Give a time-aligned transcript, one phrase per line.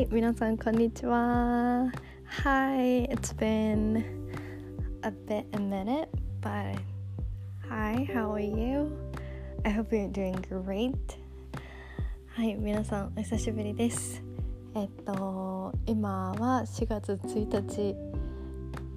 [0.00, 1.92] はい、皆さんこんにちは。
[2.42, 4.02] Hi, it's been
[5.02, 6.08] a bit a minute,
[6.40, 6.74] but
[7.68, 8.96] hi, how are you?
[9.62, 10.94] I hope you're doing great.
[12.28, 14.22] はい、皆さんお久しぶりです。
[14.74, 17.94] えっと今は4月1日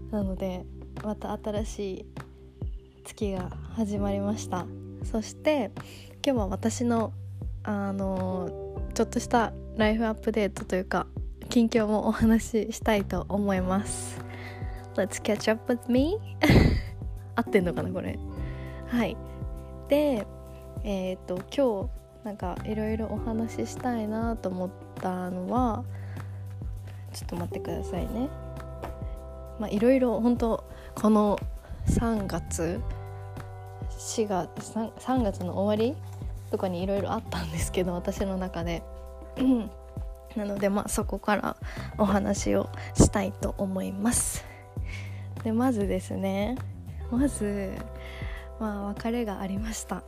[0.10, 0.66] なので
[1.04, 2.06] また新しい
[3.04, 4.66] 月が始まりました。
[5.04, 5.70] そして
[6.26, 7.12] 今日は私の
[7.64, 11.08] あのちょっとしたライフアップデートというか
[11.50, 14.22] 近況もお話ししたいと思います。
[14.96, 16.20] Let's catch up with me.
[17.36, 18.20] 合ってんのかなこれ。
[18.88, 19.18] はい。
[19.90, 20.28] で
[20.84, 21.90] えっ、と今日
[22.24, 24.70] なんかいろいろお話ししたいなと思っ
[25.02, 25.84] たのは
[27.12, 28.30] ちょっと待ってくださいね。
[29.60, 31.40] まあいろいろ本当この
[31.88, 32.80] 3月
[33.90, 35.98] 4月 3, 3月の終わり
[36.52, 38.84] とかにいろいろあったんですけど私の中で。
[40.36, 41.58] なのでまあそこから
[41.98, 44.44] お話をしたいと思います。
[45.44, 46.58] でまずですね
[47.12, 47.74] まず
[48.60, 50.04] まあ別れがありました。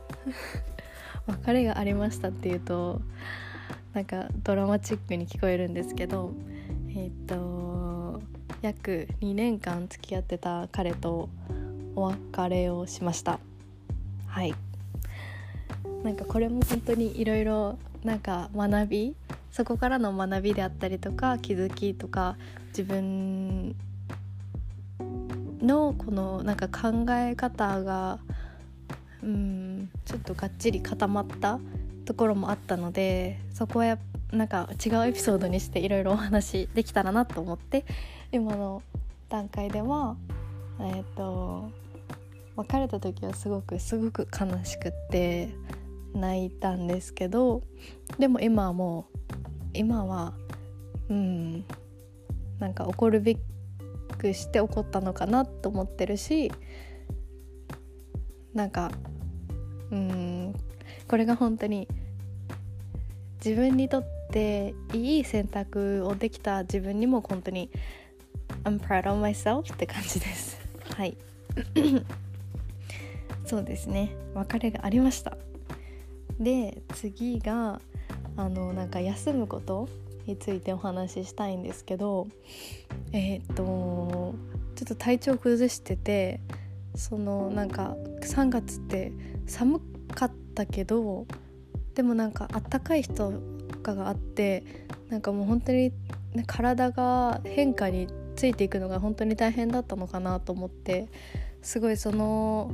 [1.26, 3.00] 別れがありましたっていうと
[3.94, 6.32] なんかドラマチックに聞こえるんですけど
[6.94, 8.20] えっ、と
[8.62, 11.28] 約2年間付き合ってた彼と
[11.94, 13.38] お別れをしました。
[14.26, 14.54] はい。
[16.02, 19.16] なんかこれも本当にいろいろなんか学び
[19.50, 22.36] そこからの学びであったりとか気づきとか
[22.68, 23.74] 自分
[25.60, 28.20] のこのなんか考え方が
[29.24, 31.58] うんちょっとがっちり固まった
[32.04, 33.98] ところもあったのでそこはや
[34.30, 37.84] なんか違うエピソードにしていろいろお話できたらなと思って
[38.30, 38.82] 今の
[39.28, 40.16] 段階では
[40.78, 41.70] えっ、と
[42.54, 45.48] 別れた時はすごくすごく悲しくって
[46.16, 47.62] 泣いたんですけど
[48.18, 49.16] でも今はもう
[49.74, 50.34] 今は
[51.08, 51.64] うん
[52.58, 53.36] なんか怒るべ
[54.18, 56.50] くして怒ったのかなと思ってるし
[58.54, 58.90] なんか
[59.90, 60.54] うん
[61.08, 61.86] これが本当に
[63.44, 67.70] 自分にとっていい選択をできた自分にも本当に
[68.64, 70.58] I'm proud of myself って感じです。
[70.96, 71.16] はい。
[73.46, 74.16] そうですね。
[74.34, 75.36] 別れがありました。
[76.40, 77.80] で次が
[78.36, 79.88] あのなんか休むこと
[80.26, 82.26] についてお話ししたいんですけど
[83.12, 84.34] えっ、と
[84.74, 86.40] ちょっと体調崩してて
[86.94, 89.12] そのなんか3月って
[89.46, 89.80] 寒
[90.14, 91.26] かったけど
[91.94, 93.32] でもなんかあったかい日と
[93.82, 94.64] かがあって
[95.08, 95.92] なんかもう本当に
[96.46, 101.08] 体が変化についていくのが本当に大変だったのかなと思って
[101.62, 102.70] すごいその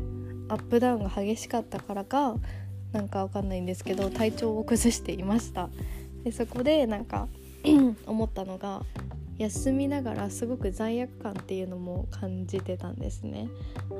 [0.49, 2.37] アップダウンが激しかったからか
[2.92, 5.69] なんかわかんないんですけど体調を崩していました。
[6.25, 7.28] でそこでなんか
[8.06, 8.82] 思ったのが
[9.38, 13.48] 休みながらすごく罪悪感っていうのも感じてたんですね。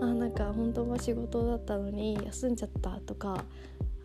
[0.01, 3.45] あなんか本当は仕事だったのに休んじゃったとか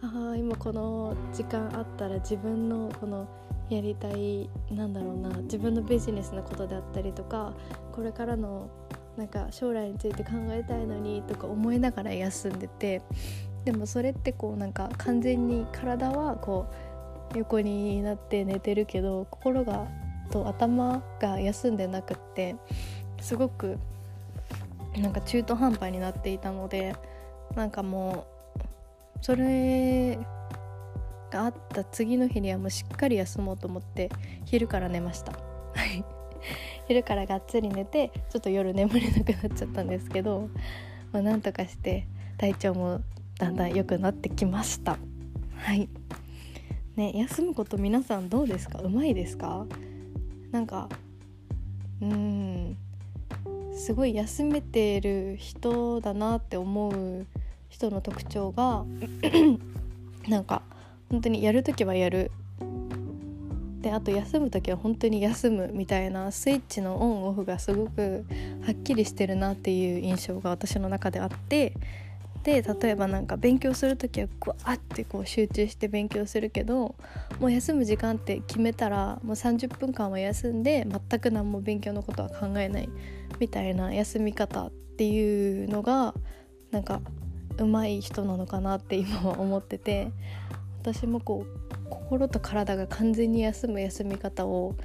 [0.02, 3.28] あ今この時間あったら自分のこの
[3.70, 7.54] やりたいなんだろうな自分のビジネスのことであったりとか
[7.92, 8.70] これからの
[9.18, 13.02] なんか将来について考えたいのにとか思いながら休んでて
[13.68, 16.68] でもそれってこうなんか完全に体はこ
[17.36, 19.90] う横になって寝てるけど心が
[20.32, 22.56] と頭が休んでなくって
[23.20, 23.78] すごく
[24.96, 26.96] なんか中途半端になっていたので
[27.58, 28.26] なんかも
[28.56, 30.18] うそれ
[31.30, 34.10] があった次の日にはもうしっかり休もうと思って
[34.46, 35.34] 昼から寝ました。
[35.34, 35.40] は
[35.94, 36.06] い
[36.88, 40.48] 昼からがっつり寝てちょっと夜眠れなくなっちゃったんですけど、
[41.12, 42.08] まあ、なんとかして
[42.38, 43.02] 体調も
[43.40, 44.98] だんだん良くなってきました。
[45.58, 45.90] はい。
[46.96, 48.80] ね休むこと皆さんどうですか？
[48.80, 49.66] うまいですか？
[50.52, 50.90] なんか
[52.02, 52.78] うーん
[53.76, 57.26] すごい休めてる人だなって思う
[57.70, 58.86] 人の特徴が
[60.28, 60.64] なんか
[61.10, 62.32] 本当にやる時はやる。
[63.82, 68.26] であと休む時は本当に休むみたいなスイッチのオンオフがすごく
[68.66, 71.74] はっきりしてるなっていう印象が私の中であって
[72.48, 76.96] で例えばなんか勉強する時はグワーってこう集中して勉強するけど
[77.42, 82.90] もう休む時間って決めたらもう30分間は休んで全く何も勉強のことは考えない
[83.40, 86.14] みたいな休み方っていうのが
[86.72, 87.02] なんか
[87.58, 90.14] 上手い人なのかなって今は思ってて
[90.80, 94.78] 私もこう心と体が完全に休む休み方を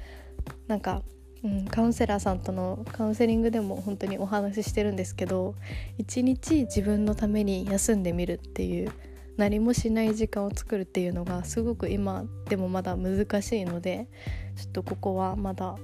[0.67, 1.01] なんか、
[1.43, 5.55] うん、カウンセラーさんとのカウンセリングでも本当にお話ししてるんですけど
[5.97, 8.91] 一日自分のために休んでみるっていう
[9.35, 14.07] 何もしない時間を作るっていうのがすごく今でもまだ難しいので
[14.55, 15.75] ちょっとここはまだ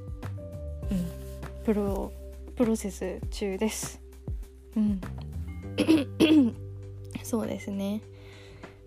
[0.91, 1.29] うん
[1.65, 2.11] プロ
[2.55, 4.01] プロセス中です。
[4.75, 5.01] うん。
[7.23, 8.01] そうですね。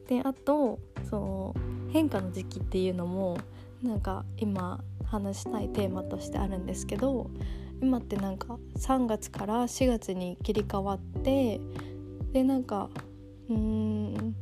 [0.08, 0.78] であと
[1.08, 3.38] そう変化の時期っていうのも
[3.82, 7.30] なんか今話したいテーマとしてあるんですけど
[7.82, 11.60] 今ってなんか3月から4月に切り替わって
[12.32, 12.88] でなんか
[13.50, 14.34] うーん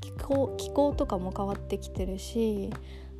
[0.00, 2.70] 気候気候とかも変わってきてるし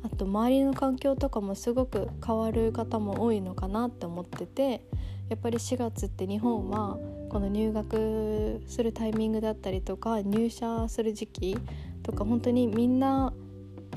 [0.03, 4.81] あと周りの環境とかもすごく変わる方も多いのかなって思ってて
[5.29, 6.97] やっぱり4月って日本は
[7.29, 11.57] この入学するタイミングだったりとか入社する時期
[12.01, 13.33] とか本当にみんな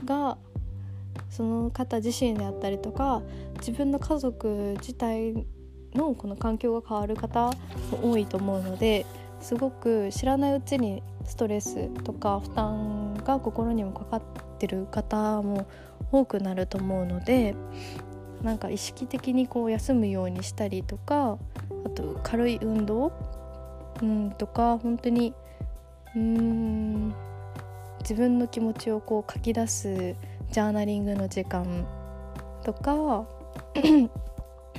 [0.04, 0.36] が
[1.30, 3.22] その方自身であったりとか
[3.58, 5.34] 自分の家族自体
[5.94, 7.52] のこの環境が変わる方
[7.90, 9.06] も多いと思うので
[9.40, 14.22] すごく知らないうちにストレスとか負担が心にもかかっ
[14.58, 15.66] てる方も
[16.10, 17.54] 多くなると思うので
[18.42, 21.38] なんか意識的にこう休むようにしたりとか
[21.84, 23.12] あと軽い運動、
[24.00, 25.34] うん、とか本当に
[26.14, 27.14] うん
[28.00, 30.16] 自分の気持ちをこう書き出す
[30.52, 31.86] ジャーナリングの時間
[32.62, 33.26] とか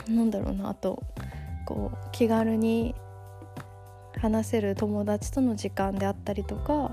[0.08, 1.02] なんだろうなあと
[1.66, 2.94] こう気軽に
[4.22, 6.92] 話せる友達との時間であったりとか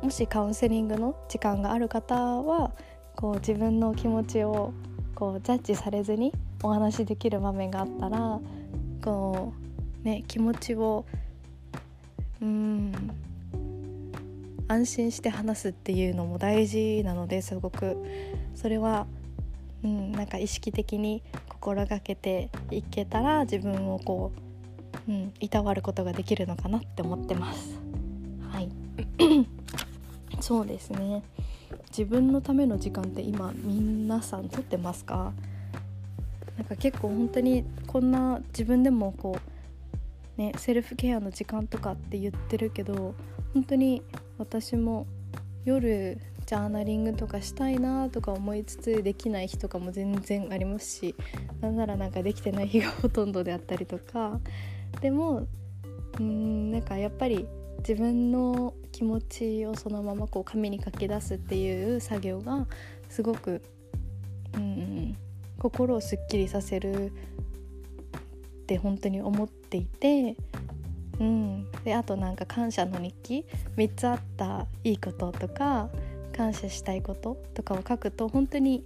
[0.00, 2.70] もしカウンセリングの時間がある方は
[3.16, 4.72] こう自分の気持ちを
[5.16, 6.32] こうジャッジされずに
[6.62, 8.40] お話しできる場面があったら
[9.02, 9.52] こ
[10.02, 11.04] う、ね、気持ちを
[12.40, 12.92] うん
[14.70, 17.96] 安心して話すっていうのも大事なのですごく。
[18.54, 19.08] それは、
[19.82, 24.30] うん、なんか意識的に心がけていけたら自分をこ
[25.08, 27.80] う、うん、いたわることができるのかなって思ってます。
[28.48, 28.68] はい。
[30.40, 31.24] そうですね。
[31.88, 35.32] 自分のための時間って今皆さんとってますか？
[36.56, 39.36] なんか結構本当にこんな自分でもこ
[40.38, 43.14] うねセルフケアの時間とかって言ってるけど
[43.52, 44.02] 本当に
[44.40, 45.06] 私も
[45.66, 51.14] 夜ジャーナリングとかしたいなとか思いつつできない日とかも全然ありますし
[51.60, 54.40] なんならなんかできてない日がほとんどであったりとか。
[55.02, 55.46] でも
[56.18, 57.46] うんなんかやっぱり
[57.78, 62.66] 自分の気持ちをそのままこう紙に書き出すっていう作業が
[63.08, 63.62] すごく
[64.54, 65.16] うん
[65.58, 67.10] 心をすっきりさせるっ
[68.66, 70.34] て本当に思っていて
[71.20, 73.44] うん、であとなんか感謝の日記。
[73.76, 75.88] 3つあったいいこととか
[76.36, 78.84] 感謝したいこととかを書くと本当に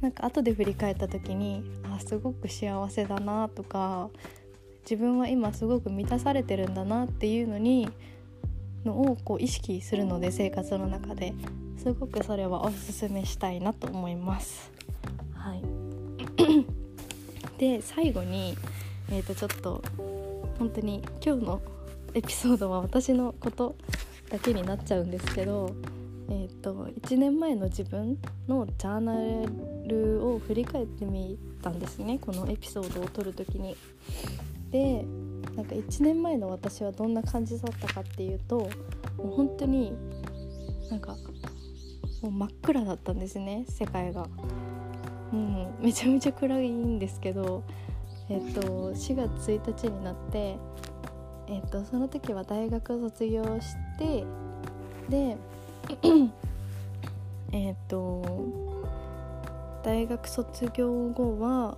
[0.00, 4.10] なんか後で振り返った時にあすごく幸せだなとか
[4.82, 7.88] 自分は今すごく満たされてるんだなっていうのに
[8.84, 11.32] のをこう意識するので生活の中で。
[11.80, 14.70] すごくそれはおすすめしたいなと思います。
[15.32, 15.62] はい、
[17.56, 18.54] で最後に、
[19.10, 19.82] えー、とちょっと
[20.60, 21.62] 本当に今日の
[22.12, 23.76] エピソードは私のこと
[24.28, 25.74] だけになっちゃうんですけど、
[26.28, 29.14] えーと、1年前の自分のジャーナ
[29.88, 33.74] ルを振り返ってみたんですねこのエピソードを撮る時に。
[34.70, 35.06] で
[35.56, 38.58] なんか1年前の私はどんな感じだったかっていうと
[39.16, 39.94] もう本当に
[40.90, 41.16] なんか
[42.20, 44.28] もう真っ暗だったんですね世界が。
[45.32, 47.62] うん、めちゃめちゃ暗いんですけど
[48.30, 50.56] えっと、4月1日になって、
[51.48, 54.24] えっと、その時は大学を卒業して
[55.08, 55.36] で
[57.52, 58.22] えっと
[59.82, 61.76] 大学卒業後は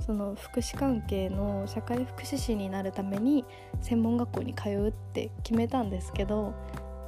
[0.00, 3.44] その福祉関係の社会福祉士になるために
[3.82, 6.54] 専門学校に通うって決めたんですけど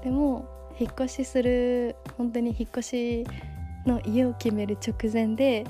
[0.04, 0.44] でも
[0.78, 3.26] 引っ越しする本当に引っ越し
[3.86, 5.64] の家を決める直前で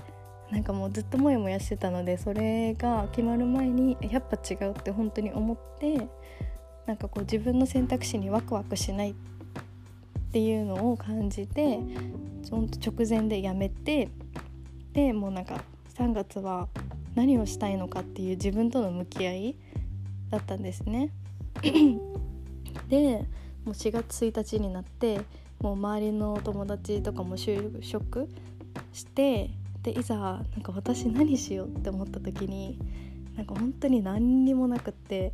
[0.52, 6.06] なんかもうずっとモヤモヤしてたのでそれが決まる前にやっぱ違うって本当に思って
[6.86, 9.14] なんかこう自分の選択肢にワクワクしないっ
[10.30, 11.78] ていうのを感じて
[12.50, 14.10] ほんと直前でやめて
[14.92, 15.64] でもうなんか
[15.96, 16.68] 3月は
[17.14, 19.56] 何をしたいのかっていう自分との向き合い
[20.28, 21.10] だったんですね。
[22.88, 23.26] で
[23.64, 25.22] もう4月1日になって
[25.60, 28.28] もう周りの友達とかも就職
[28.92, 29.50] して
[29.82, 32.78] でいざなんか私何しようって思った時に
[33.36, 35.32] なんか本当に何にもなくって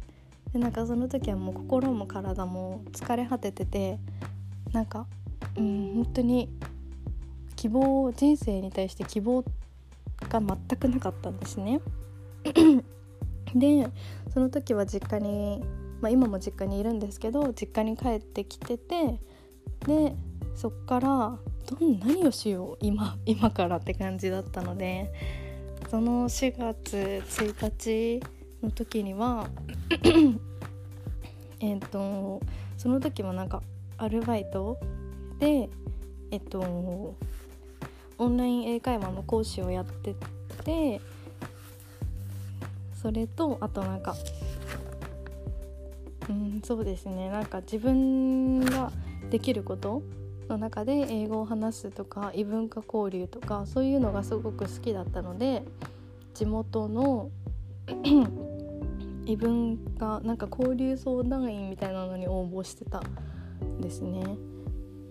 [0.53, 3.99] でなんかその時はもう心も体も疲れ果ててて
[4.73, 5.07] なんか
[5.57, 6.49] うん本当に
[7.57, 9.45] 希望人生に対して希望
[10.31, 11.81] が全くなかったんですね。
[13.55, 13.89] で
[14.33, 15.63] その時は実家に、
[16.01, 19.21] まあ、今も実家にいるんですけど実家に帰ってきてて
[19.87, 20.15] で
[20.55, 21.39] そっから
[21.71, 25.13] どん何をしよう今 今からって感じだったので
[25.91, 28.27] その4月1日
[28.63, 29.49] の時には
[31.61, 32.41] えっと
[32.77, 33.63] その時もなんか
[33.97, 34.79] アルバイト
[35.39, 35.69] で
[36.31, 37.15] えっと
[38.19, 40.15] オンライン英会話の講師をやって
[40.65, 41.01] て
[42.95, 44.17] それとあとなんか
[46.29, 47.31] うんそうですね。
[47.31, 48.93] なんか自分が
[49.31, 50.03] できること
[50.49, 55.63] の中で英語を話すとか異文化交流とかそういうのがすごく好きだったので
[56.35, 57.31] 地元の
[59.27, 63.01] 異文化なんか交流相談員みたいなのに応募してた
[63.63, 64.23] んですね。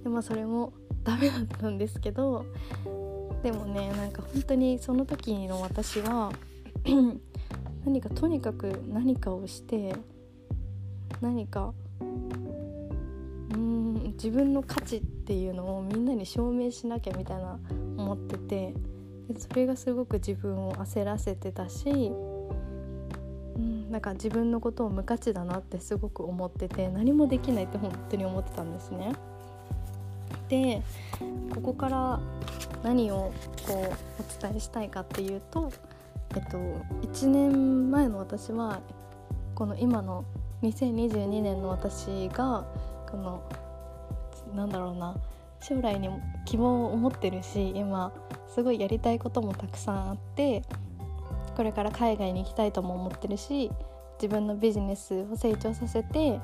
[0.04, 2.46] でまあそれもダメだったんですけど
[3.44, 6.32] でもねなんか本当にその時の私は
[7.86, 9.96] 何かとにかく何かをして
[11.22, 17.60] 何かうーん自分の価値っていうのをみんなに証明しなきゃみたいな
[17.98, 18.74] 思ってて
[19.38, 29.12] それがすごく自分を焦らせてたし、うん、なんか自分のことを無価値だなってすごく思ってて何もできないって本当に思ってたんですね。
[30.48, 30.82] で
[31.54, 32.22] ここから
[32.84, 33.34] 何を
[33.68, 35.74] こうお伝えしたいかっていうと、
[36.36, 36.58] えっと、
[37.02, 38.80] 1年前の私は
[39.56, 40.24] この今の
[40.62, 42.66] 2022年の私が
[43.12, 43.44] この
[44.56, 45.16] なんだろうな。
[45.60, 46.10] 将来に
[46.46, 48.12] 希望を持ってるし今
[48.48, 50.64] すごいやりたいこともたくさんあって
[51.56, 53.72] これから海外に行きたいとも思ってるし
[54.22, 56.40] 自分のビジネスを成長させて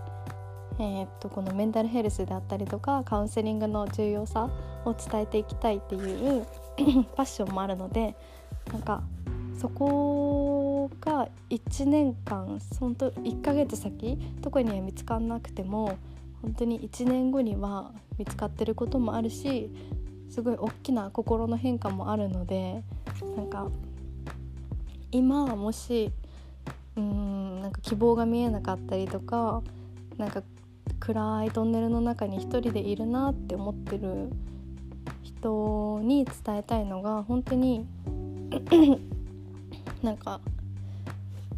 [0.80, 4.50] えー、っとこのメンタルヘルスであったりとかカウンセリングの重要さ
[4.86, 6.46] を伝えていきたいっていう
[6.76, 8.16] ファッションもあるので
[8.72, 9.04] なんか
[9.60, 15.96] そこが1年間本当1ヶ月先特には見つからなくても
[16.44, 19.72] 本当に1年後には見つかってることもあるし
[20.30, 22.84] すごい大きな心の変化もあるので
[23.36, 23.70] なんか
[25.12, 26.12] 今はもし
[26.96, 29.64] うんなんか希望が見えなかったりとか
[30.18, 30.44] なんか
[31.00, 34.30] 暗いトンネルの中に一人でいるなって思ってる
[35.22, 37.86] 人に伝えたいのが本当に
[40.04, 40.42] なんか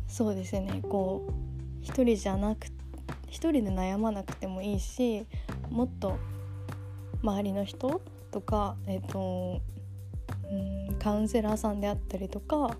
[0.08, 0.82] そうですね。
[0.89, 1.34] こう
[1.82, 2.72] 一人じゃなく
[3.27, 5.25] 一人で悩まなくてもいいし
[5.70, 6.17] もっと
[7.22, 8.01] 周りの人
[8.32, 9.62] とか、えーと
[10.89, 12.77] うん、カウンセラーさんであったりとか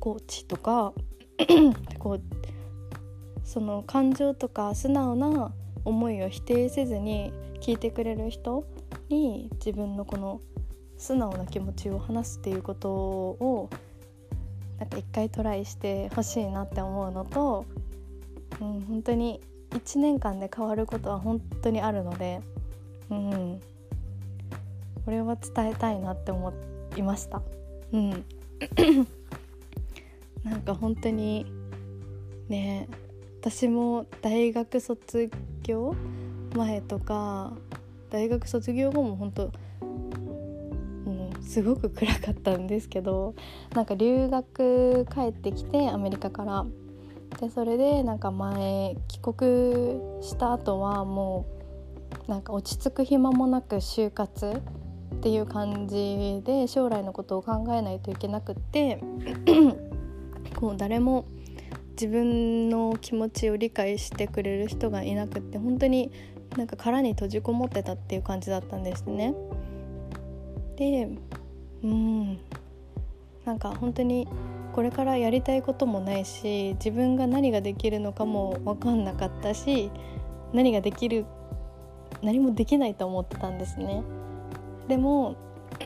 [0.00, 0.92] コーチとか
[1.98, 2.20] こう
[3.44, 5.52] その感情とか素直な
[5.84, 8.64] 思いを否定せずに聞いてくれる人
[9.08, 10.40] に自分のこの
[10.98, 13.70] 素直な気持ちを話すっていうことを
[14.78, 17.64] なんか一回トライしてほしいなって思うのと、
[18.60, 22.40] うん、本当に1年間で変わることは本当にあるので、
[23.10, 23.60] うん、
[25.04, 26.52] これは伝えたいなって思
[26.96, 27.42] いました。
[27.92, 28.10] うん、
[30.44, 31.46] なんか本当に
[32.48, 32.88] ね
[33.40, 35.30] 私も大学卒
[35.62, 35.94] 業
[36.54, 37.52] 前とか
[38.10, 39.52] 大学卒業後も本当
[41.48, 43.34] すごく暗かったんですけど
[43.74, 46.66] なんか留学帰ってきてアメリカから
[47.40, 51.46] でそれでなんか前帰国した後はも
[52.26, 54.62] うなんか落ち着く暇もなく就活
[55.16, 59.02] っていう感じで将来のことを考えないといけなくって
[60.56, 61.26] こう誰も
[61.92, 66.12] 自分の気持ちを理解してくれる人がいなくって本当に
[66.56, 69.34] なんか殻に閉じこもってたっていう感じだったんですね。
[70.76, 71.08] で
[71.82, 72.38] うん
[73.44, 74.28] なんか本当に
[74.78, 79.90] これからやりたいこともないし自分が何ができるのかも分かんなかったし
[80.52, 81.26] 何ができる
[82.22, 84.04] 何もできないと思ってたんですね。
[84.86, 85.34] でも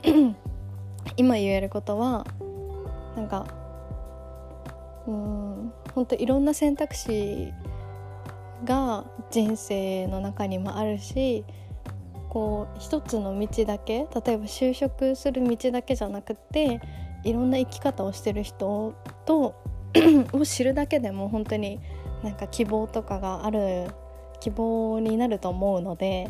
[1.17, 2.27] 今言えることは
[3.17, 3.47] なんか
[5.07, 7.51] うん本当いろんな選択肢
[8.67, 11.47] が人生の中にもあるし
[12.29, 16.83] こう一つの道だけ例えば就職する道だけじゃなくて
[17.25, 18.95] いろんな生き方をしてる人
[19.27, 19.55] と
[20.33, 21.81] を知るだけでも本当に
[22.23, 23.89] なんか希望とかがある
[24.41, 26.29] 希望になると思うので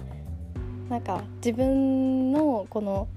[0.89, 3.09] なんか自分のこの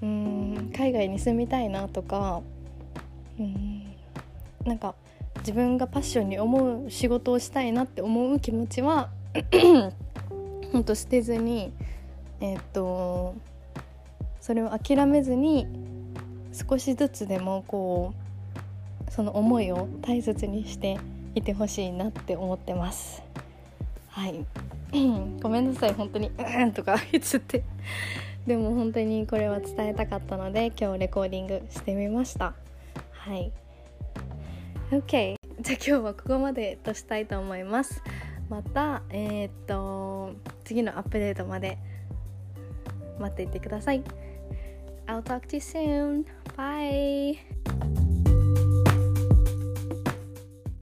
[0.00, 2.42] うん海外に住みたいなとか
[3.38, 3.84] うん
[4.64, 4.94] なんか
[5.38, 9.10] 自分がパッションに思う仕事をしたいなって思う気持ちは
[10.72, 11.72] ほんと捨てずに
[12.40, 13.34] えー、っと
[14.40, 15.66] それを諦めずに
[16.52, 18.14] 少しずつでもこ
[19.08, 20.98] うその思いを大切にして
[21.34, 23.22] いてほしいなって思ってます。
[24.08, 24.44] はい。
[25.42, 27.62] ごめんなさい本当に「うん」とか言っちゃって。
[28.46, 32.54] でも本当にこれは伝えたかったので今日レコーディングしてみました。
[33.12, 33.52] はい。
[34.90, 38.02] OK じゃあ今日はここまでとしたいと思います。
[38.50, 40.32] またえー、っと
[40.64, 41.78] 次のアップデートまで
[43.18, 44.02] 待っていてください。
[45.08, 46.26] I'll talk to you soon.
[46.56, 47.40] Bye.